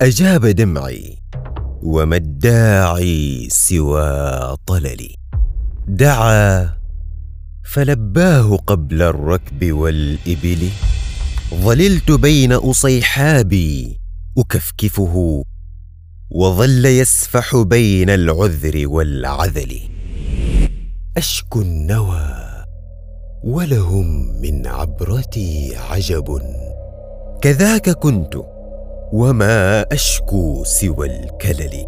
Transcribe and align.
أجاب 0.00 0.46
دمعي 0.46 1.18
وما 1.82 2.16
الداعي 2.16 3.48
سوى 3.50 4.56
طللي. 4.66 5.14
دعا 5.88 6.70
فلباه 7.64 8.56
قبل 8.56 9.02
الركب 9.02 9.72
والإبل. 9.72 10.68
ظللت 11.54 12.10
بين 12.10 12.52
أصيحابي 12.52 14.00
أكفكفه 14.38 15.44
وظل 16.30 16.86
يسفح 16.86 17.56
بين 17.56 18.10
العذر 18.10 18.82
والعذل. 18.88 19.80
اشكو 21.16 21.60
النوى 21.60 22.64
ولهم 23.44 24.40
من 24.40 24.66
عبرتي 24.66 25.76
عجب. 25.76 26.40
كذاك 27.42 27.90
كنت 27.90 28.57
وما 29.12 29.82
أشكو 29.92 30.64
سوى 30.64 31.06
الكلل 31.06 31.86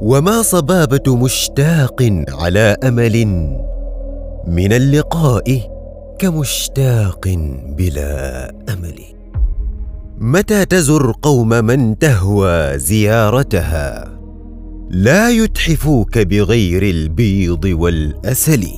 وما 0.00 0.42
صبابة 0.42 1.16
مشتاق 1.16 2.24
على 2.28 2.76
أمل 2.84 3.26
من 4.46 4.72
اللقاء 4.72 5.70
كمشتاق 6.18 7.28
بلا 7.76 8.48
أمل. 8.72 9.00
متى 10.18 10.64
تزر 10.64 11.12
قوم 11.22 11.48
من 11.48 11.98
تهوى 11.98 12.78
زيارتها 12.78 14.18
لا 14.90 15.30
يتحفوك 15.30 16.18
بغير 16.18 16.82
البيض 16.82 17.64
والأسل. 17.64 18.68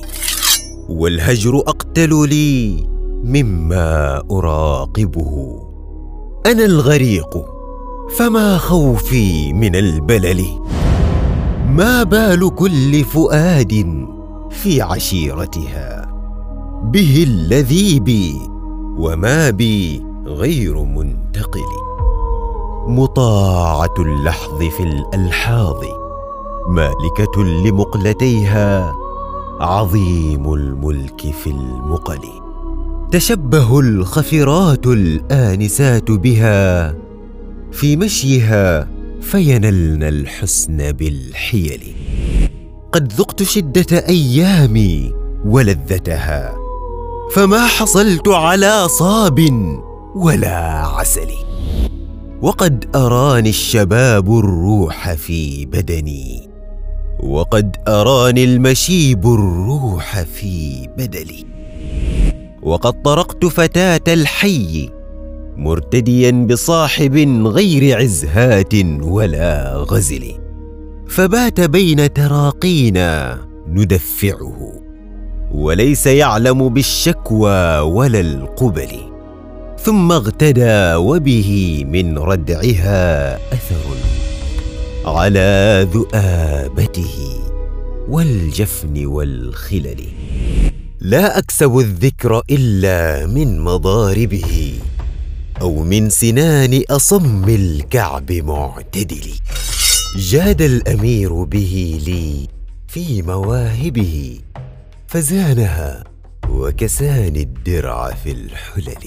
والهجر 0.89 1.57
أقتل 1.57 2.29
لي 2.29 2.87
مما 3.23 4.21
أراقبه. 4.31 5.59
أنا 6.45 6.65
الغريق 6.65 7.54
فما 8.09 8.57
خوفي 8.57 9.53
من 9.53 9.75
البلل؟ 9.75 10.45
ما 11.69 12.03
بال 12.03 12.55
كل 12.55 13.03
فؤاد 13.03 14.05
في 14.49 14.81
عشيرتها؟ 14.81 16.11
به 16.83 17.23
الذي 17.27 17.99
بي 17.99 18.41
وما 18.97 19.49
بي 19.49 20.03
غير 20.25 20.83
منتقل. 20.83 21.69
مطاعة 22.87 23.93
اللحظ 23.99 24.57
في 24.57 24.83
الألحاظ 24.83 25.83
مالكة 26.69 27.43
لمقلتيها 27.43 28.95
عظيم 29.59 30.53
الملك 30.53 31.21
في 31.43 31.49
المقل. 31.49 32.21
تشبه 33.11 33.79
الخفرات 33.79 34.87
الآنسات 34.87 36.11
بها 36.11 36.95
في 37.75 37.95
مشيها 37.95 38.87
فينلن 39.21 40.03
الحسن 40.03 40.91
بالحيل. 40.91 41.95
قد 42.91 43.13
ذقت 43.13 43.43
شدة 43.43 44.07
أيامي 44.09 45.13
ولذتها 45.45 46.55
فما 47.33 47.67
حصلت 47.67 48.27
على 48.27 48.87
صاب 48.87 49.39
ولا 50.15 50.87
عسل. 50.87 51.27
وقد 52.41 52.85
أراني 52.95 53.49
الشباب 53.49 54.39
الروح 54.39 55.13
في 55.13 55.65
بدني 55.65 56.49
وقد 57.19 57.75
أراني 57.87 58.43
المشيب 58.43 59.25
الروح 59.25 60.21
في 60.21 60.87
بدلي 60.97 61.45
وقد 62.63 63.01
طرقت 63.01 63.45
فتاة 63.45 64.01
الحي 64.07 64.89
مرتديا 65.57 66.31
بصاحب 66.31 67.17
غير 67.47 67.97
عزهات 67.97 68.73
ولا 69.01 69.75
غزل. 69.75 70.35
فبات 71.07 71.61
بين 71.61 72.13
تراقينا 72.13 73.39
ندفعه 73.67 74.81
وليس 75.51 76.07
يعلم 76.07 76.69
بالشكوى 76.69 77.79
ولا 77.79 78.19
القبل. 78.19 78.89
ثم 79.79 80.11
اغتدى 80.11 80.95
وبه 80.95 81.83
من 81.87 82.17
ردعها 82.17 83.35
أثر 83.35 83.85
على 85.05 85.87
ذؤابته 85.93 87.15
والجفن 88.09 89.05
والخلل. 89.05 90.01
لا 90.99 91.37
أكسب 91.37 91.77
الذكر 91.77 92.41
إلا 92.49 93.25
من 93.25 93.59
مضاربه. 93.59 94.73
أو 95.61 95.83
من 95.83 96.09
سنان 96.09 96.83
أصم 96.89 97.43
الكعب 97.49 98.31
معتدل. 98.31 99.31
جاد 100.17 100.61
الأمير 100.61 101.43
به 101.43 102.01
لي 102.05 102.47
في 102.87 103.21
مواهبه 103.21 104.39
فزانها 105.07 106.03
وكساني 106.49 107.41
الدرع 107.41 108.13
في 108.23 108.31
الحلل. 108.31 109.05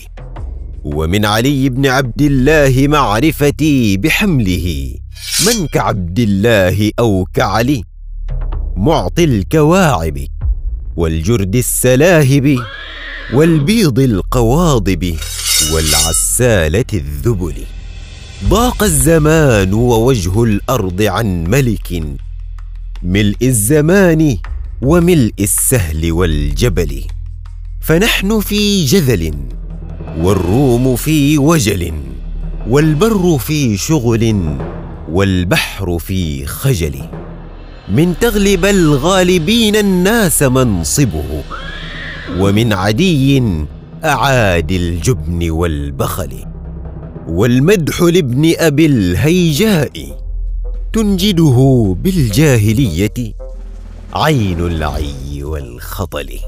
ومن 0.85 1.25
علي 1.25 1.69
بن 1.69 1.87
عبد 1.87 2.23
الله 2.23 2.89
معرفتي 2.89 3.97
بحمله 3.97 4.95
من 5.47 5.67
كعبد 5.67 6.19
الله 6.19 6.91
أو 6.99 7.27
كعلي 7.35 7.83
معطي 8.77 9.25
الكواعب 9.25 10.19
والجرد 10.97 11.57
السلاهب 11.57 12.57
والبيض 13.33 13.99
القواضب. 13.99 15.17
والعسالة 15.67 16.85
الذبل. 16.95 17.55
ضاق 18.49 18.83
الزمان 18.83 19.75
ووجه 19.75 20.45
الأرض 20.45 21.03
عن 21.03 21.45
ملك. 21.45 22.03
ملء 23.03 23.37
الزمان 23.43 24.37
وملء 24.83 25.35
السهل 25.41 26.13
والجبل. 26.13 27.03
فنحن 27.81 28.41
في 28.41 28.85
جذل 28.85 29.35
والروم 30.19 30.97
في 30.97 31.39
وجل. 31.39 31.93
والبر 32.69 33.39
في 33.39 33.77
شغل 33.77 34.57
والبحر 35.09 35.99
في 35.99 36.47
خجل. 36.47 36.95
من 37.89 38.15
تغلب 38.21 38.65
الغالبين 38.65 39.77
الناس 39.77 40.43
منصبه. 40.43 41.43
ومن 42.39 42.73
عدي 42.73 43.43
أعادي 44.05 44.77
الجبن 44.77 45.51
والبخل 45.51 46.45
والمدح 47.29 48.03
لابن 48.03 48.53
أبي 48.59 48.87
الهيجاء 48.87 50.19
تنجده 50.93 51.97
بالجاهلية 52.03 53.35
عين 54.15 54.61
العي 54.61 55.43
والخطل. 55.43 56.39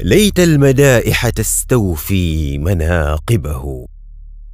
ليت 0.00 0.40
المدائح 0.40 1.28
تستوفي 1.28 2.58
مناقبه 2.58 3.86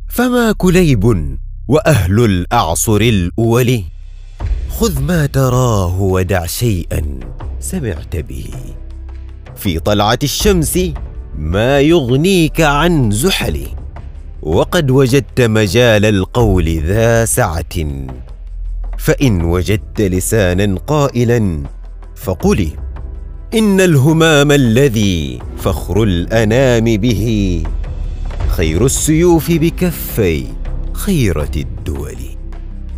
فما 0.09 0.53
كليب 0.53 1.37
وأهل 1.69 2.25
الأعصر 2.25 2.97
الأول. 3.01 3.83
خذ 4.71 5.01
ما 5.03 5.27
تراه 5.27 6.01
ودع 6.01 6.47
شيئا 6.47 7.21
سمعت 7.61 8.17
به. 8.17 8.51
في 9.57 9.79
طلعة 9.79 10.19
الشمس 10.23 10.79
ما 11.39 11.81
يغنيك 11.81 12.61
عن 12.61 13.11
زحل 13.11 13.67
وقد 14.43 14.91
وجدت 14.91 15.41
مجال 15.41 16.05
القول 16.05 16.83
ذا 16.85 17.25
سعة. 17.25 17.87
فإن 18.99 19.43
وجدت 19.43 20.01
لسانا 20.01 20.79
قائلا 20.87 21.63
فقل 22.17 22.69
إن 23.55 23.81
الهمام 23.81 24.53
الذي 24.53 25.39
فخر 25.59 26.03
الأنام 26.03 26.85
به 26.85 27.63
خير 28.49 28.85
السيوف 28.85 29.51
بكفي 29.51 30.45
خيرة 30.93 31.53
الدول. 31.57 32.19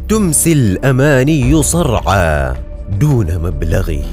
تمسي 0.09 0.53
الأماني 0.53 1.63
صرعى 1.63 2.55
دون 3.01 3.39
مبلغه. 3.39 4.05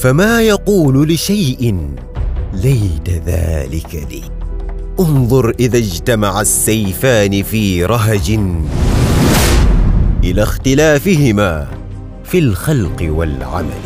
فما 0.00 0.42
يقول 0.42 1.08
لشيء 1.08 1.94
ليت 2.54 3.08
ذلك 3.26 4.06
لي. 4.10 4.22
انظر 5.00 5.50
إذا 5.60 5.78
اجتمع 5.78 6.40
السيفان 6.40 7.42
في 7.42 7.84
رهج 7.84 8.38
إلى 10.24 10.42
اختلافهما 10.42 11.68
في 12.24 12.38
الخلق 12.38 13.06
والعمل. 13.08 13.84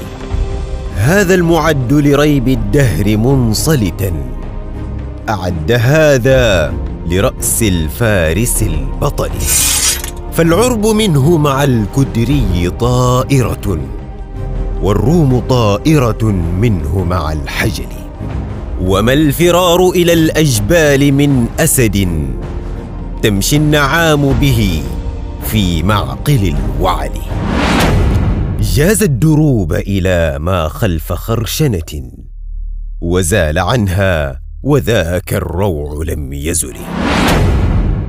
هذا 0.97 1.35
المعد 1.35 1.93
لريب 1.93 2.49
الدهر 2.49 3.17
منصلتا. 3.17 4.13
أعد 5.29 5.73
هذا 5.73 6.75
لرأس 7.07 7.63
الفارس 7.63 8.63
البطل. 8.63 9.31
فالعرب 10.33 10.87
منه 10.87 11.37
مع 11.37 11.65
الكدري 11.65 12.71
طائرة 12.81 13.79
والروم 14.83 15.43
طائرة 15.49 16.25
منه 16.61 17.05
مع 17.05 17.33
الحجل 17.33 18.08
وما 18.81 19.13
الفرار 19.13 19.91
إلى 19.91 20.13
الأجبال 20.13 21.13
من 21.13 21.47
أسد 21.61 22.09
تمشي 23.23 23.57
النعام 23.57 24.33
به 24.33 24.83
في 25.47 25.83
معقل 25.83 26.55
الوعل. 26.55 27.11
جاز 28.61 29.03
الدروب 29.03 29.73
إلى 29.73 30.39
ما 30.39 30.69
خلف 30.69 31.13
خرشنة 31.13 32.13
وزال 33.01 33.59
عنها 33.59 34.41
وذاك 34.63 35.35
الروع 35.35 36.05
لم 36.05 36.33
يزل. 36.33 36.77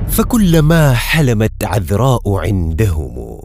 فكلما 0.08 0.94
حلمت 0.94 1.64
عذراء 1.64 2.36
عندهم 2.36 3.40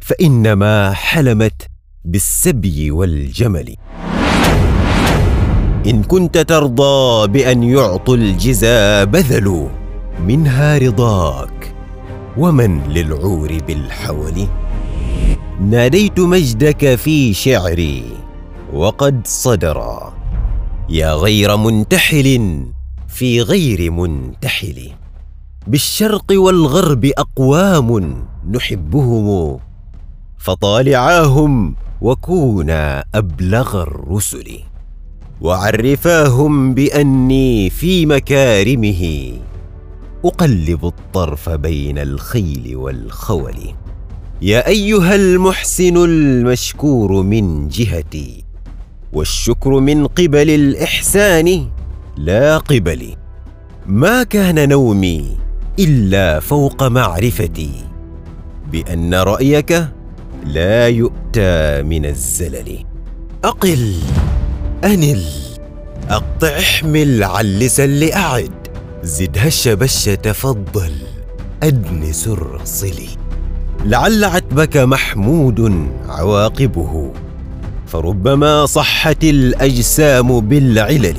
فإنما 0.00 0.92
حلمت 0.92 1.66
بالسبي 2.04 2.90
والجمل. 2.90 3.76
إن 5.86 6.02
كنت 6.02 6.38
ترضى 6.38 7.28
بأن 7.28 7.62
يعطوا 7.62 8.16
الجزا 8.16 9.04
بذلوا 9.04 9.68
منها 10.26 10.78
رضاك 10.78 11.74
ومن 12.36 12.80
للعور 12.88 13.58
بالحول. 13.66 14.46
ناديت 15.60 16.20
مجدك 16.20 16.94
في 16.94 17.34
شعري 17.34 18.04
وقد 18.72 19.20
صدر. 19.24 20.12
يا 20.88 21.14
غير 21.14 21.56
منتحل 21.56 22.64
في 23.08 23.42
غير 23.42 23.90
منتحل. 23.90 24.90
بالشرق 25.66 26.26
والغرب 26.32 27.04
أقوام 27.04 28.14
نحبهم 28.50 29.58
فطالعاهم 30.38 31.74
وكونا 32.00 33.04
أبلغ 33.14 33.82
الرسل. 33.82 34.70
وعرفاهم 35.40 36.74
بأني 36.74 37.70
في 37.70 38.06
مكارمه. 38.06 39.32
أقلب 40.24 40.86
الطرف 40.86 41.48
بين 41.48 41.98
الخيل 41.98 42.76
والخول. 42.76 43.54
يا 44.42 44.66
أيها 44.66 45.14
المحسن 45.14 45.96
المشكور 45.96 47.22
من 47.22 47.68
جهتي 47.68 48.44
والشكر 49.12 49.80
من 49.80 50.06
قبل 50.06 50.50
الإحسان 50.50 51.66
لا 52.16 52.58
قبلي 52.58 53.16
ما 53.86 54.22
كان 54.22 54.68
نومي 54.68 55.36
إلا 55.78 56.40
فوق 56.40 56.82
معرفتي 56.82 57.70
بأن 58.72 59.14
رأيك 59.14 59.88
لا 60.46 60.88
يؤتى 60.88 61.82
من 61.82 62.06
الزلل. 62.06 62.84
أقل. 63.44 63.94
انل 64.84 65.24
اقطع 66.08 66.58
احمل 66.58 67.24
علسا 67.24 67.86
لأعد. 67.86 68.50
زد 69.02 69.38
هش 69.38 69.68
بش 69.68 70.04
تفضل 70.04 70.92
ادنس 71.62 72.28
الرصلي 72.28 73.08
لعل 73.84 74.24
عتبك 74.24 74.76
محمود 74.76 75.88
عواقبه. 76.08 77.12
فربما 77.86 78.66
صحت 78.66 79.24
الأجسام 79.24 80.40
بالعلل. 80.40 81.16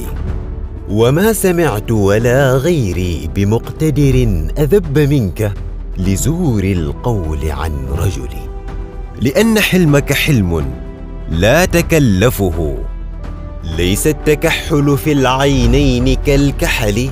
وما 0.89 1.33
سمعت 1.33 1.91
ولا 1.91 2.53
غيري 2.53 3.29
بمقتدر 3.35 4.45
أذب 4.57 4.99
منك 4.99 5.53
لزور 5.97 6.63
القول 6.63 7.51
عن 7.51 7.71
رجل. 7.97 8.29
لأن 9.21 9.59
حلمك 9.59 10.13
حلم 10.13 10.65
لا 11.31 11.65
تكلفه. 11.65 12.77
ليس 13.63 14.07
التكحل 14.07 14.97
في 14.97 15.11
العينين 15.11 16.17
كالكحل 16.25 17.09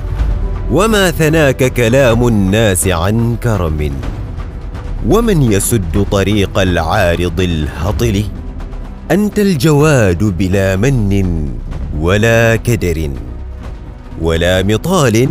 وما 0.70 1.10
ثناك 1.10 1.72
كلام 1.72 2.28
الناس 2.28 2.88
عن 2.88 3.36
كرم. 3.42 3.90
ومن 5.08 5.52
يسد 5.52 6.06
طريق 6.10 6.58
العارض 6.58 7.40
الهطل؟ 7.40 8.24
أنت 9.10 9.38
الجواد 9.38 10.24
بلا 10.24 10.76
من 10.76 11.48
ولا 12.00 12.56
كدر 12.56 13.10
ولا 14.20 14.62
مطال 14.62 15.28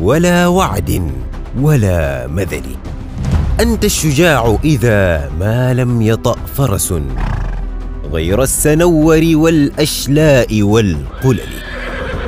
ولا 0.00 0.46
وعد 0.46 1.10
ولا 1.60 2.26
مذل. 2.26 2.66
أنت 3.60 3.84
الشجاع 3.84 4.56
إذا 4.64 5.30
ما 5.40 5.74
لم 5.74 6.02
يطأ 6.02 6.36
فرس. 6.56 6.94
غير 8.12 8.42
السنور 8.42 9.20
والأشلاء 9.34 10.62
والقلل 10.62 11.52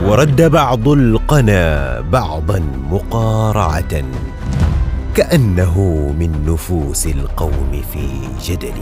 ورد 0.05 0.43
بعض 0.43 0.89
القنا 0.89 2.01
بعضا 2.01 2.63
مقارعة 2.91 4.03
كأنه 5.15 5.81
من 6.19 6.45
نفوس 6.47 7.07
القوم 7.07 7.83
في 7.93 8.09
جدل. 8.45 8.79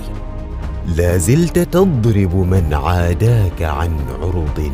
لا 0.97 1.17
زلت 1.17 1.59
تضرب 1.59 2.37
من 2.37 2.75
عاداك 2.75 3.63
عن 3.63 3.91
عرض 4.23 4.73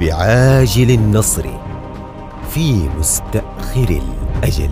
بعاجل 0.00 0.90
النصر 0.90 1.46
في 2.50 2.88
مستأخر 2.98 4.00
الأجل. 4.02 4.70